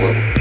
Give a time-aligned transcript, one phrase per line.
[0.00, 0.37] world.